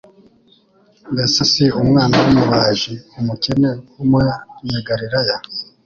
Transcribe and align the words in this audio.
Mbese 1.13 1.39
si 1.51 1.63
umwana 1.81 2.15
w'umubaji, 2.23 2.93
umukene 3.19 3.69
w'Umunyegalilaya, 3.95 5.35